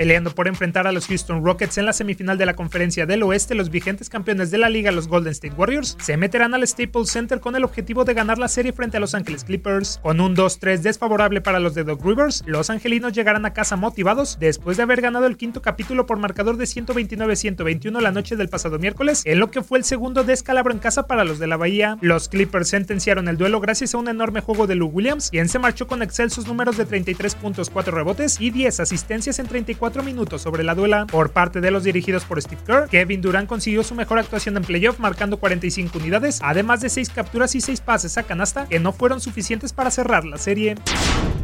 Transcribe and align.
Peleando 0.00 0.34
por 0.34 0.48
enfrentar 0.48 0.86
a 0.86 0.92
los 0.92 1.08
Houston 1.08 1.44
Rockets 1.44 1.76
en 1.76 1.84
la 1.84 1.92
semifinal 1.92 2.38
de 2.38 2.46
la 2.46 2.56
Conferencia 2.56 3.04
del 3.04 3.22
Oeste, 3.22 3.54
los 3.54 3.68
vigentes 3.68 4.08
campeones 4.08 4.50
de 4.50 4.56
la 4.56 4.70
liga, 4.70 4.92
los 4.92 5.08
Golden 5.08 5.32
State 5.32 5.54
Warriors, 5.54 5.98
se 6.00 6.16
meterán 6.16 6.54
al 6.54 6.66
Staples 6.66 7.10
Center 7.10 7.38
con 7.38 7.54
el 7.54 7.64
objetivo 7.64 8.06
de 8.06 8.14
ganar 8.14 8.38
la 8.38 8.48
serie 8.48 8.72
frente 8.72 8.96
a 8.96 9.00
Los 9.00 9.14
Angeles 9.14 9.44
Clippers. 9.44 10.00
Con 10.02 10.22
un 10.22 10.34
2-3 10.34 10.78
desfavorable 10.78 11.42
para 11.42 11.60
los 11.60 11.74
de 11.74 11.84
Doug 11.84 12.02
Rivers, 12.02 12.42
los 12.46 12.70
angelinos 12.70 13.12
llegarán 13.12 13.44
a 13.44 13.52
casa 13.52 13.76
motivados 13.76 14.38
después 14.40 14.78
de 14.78 14.84
haber 14.84 15.02
ganado 15.02 15.26
el 15.26 15.36
quinto 15.36 15.60
capítulo 15.60 16.06
por 16.06 16.16
marcador 16.16 16.56
de 16.56 16.64
129-121 16.64 18.00
la 18.00 18.10
noche 18.10 18.36
del 18.36 18.48
pasado 18.48 18.78
miércoles, 18.78 19.20
en 19.26 19.38
lo 19.38 19.50
que 19.50 19.62
fue 19.62 19.76
el 19.76 19.84
segundo 19.84 20.24
descalabro 20.24 20.72
en 20.72 20.78
casa 20.78 21.06
para 21.06 21.26
los 21.26 21.38
de 21.38 21.46
la 21.46 21.58
Bahía. 21.58 21.98
Los 22.00 22.30
Clippers 22.30 22.70
sentenciaron 22.70 23.28
el 23.28 23.36
duelo 23.36 23.60
gracias 23.60 23.94
a 23.94 23.98
un 23.98 24.08
enorme 24.08 24.40
juego 24.40 24.66
de 24.66 24.76
Lou 24.76 24.88
Williams, 24.88 25.28
quien 25.28 25.50
se 25.50 25.58
marchó 25.58 25.86
con 25.86 26.02
excelsos 26.02 26.46
números 26.46 26.78
de 26.78 26.86
33 26.86 27.34
puntos, 27.34 27.68
4 27.68 27.94
rebotes 27.94 28.40
y 28.40 28.48
10 28.48 28.80
asistencias 28.80 29.38
en 29.38 29.46
34 29.46 29.89
minutos 29.98 30.42
sobre 30.42 30.62
la 30.62 30.74
duela. 30.74 31.06
Por 31.06 31.30
parte 31.30 31.60
de 31.60 31.70
los 31.70 31.84
dirigidos 31.84 32.24
por 32.24 32.40
Steve 32.40 32.62
Kerr, 32.64 32.88
Kevin 32.88 33.20
Durant 33.20 33.48
consiguió 33.48 33.82
su 33.82 33.94
mejor 33.94 34.18
actuación 34.18 34.56
en 34.56 34.62
playoff 34.62 34.98
marcando 34.98 35.38
45 35.38 35.98
unidades, 35.98 36.40
además 36.42 36.80
de 36.80 36.88
6 36.88 37.10
capturas 37.10 37.54
y 37.54 37.60
6 37.60 37.80
pases 37.80 38.16
a 38.16 38.22
canasta 38.22 38.66
que 38.66 38.78
no 38.78 38.92
fueron 38.92 39.20
suficientes 39.20 39.72
para 39.72 39.90
cerrar 39.90 40.24
la 40.24 40.38
serie. 40.38 40.76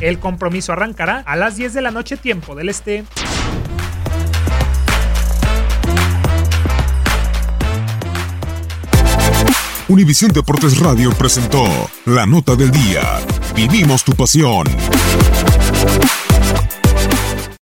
El 0.00 0.18
compromiso 0.18 0.72
arrancará 0.72 1.20
a 1.20 1.36
las 1.36 1.56
10 1.56 1.72
de 1.74 1.82
la 1.82 1.90
noche 1.90 2.16
tiempo 2.16 2.54
del 2.54 2.68
este. 2.68 3.04
Univisión 9.88 10.30
Deportes 10.32 10.78
Radio 10.78 11.10
presentó 11.12 11.64
La 12.06 12.24
Nota 12.24 12.56
del 12.56 12.70
Día. 12.70 13.02
Vivimos 13.54 14.02
tu 14.04 14.12
pasión. 14.12 14.66